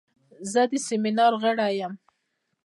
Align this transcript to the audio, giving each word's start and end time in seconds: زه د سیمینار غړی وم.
زه 0.51 0.61
د 0.71 0.73
سیمینار 0.87 1.33
غړی 1.43 1.73
وم. 1.79 1.93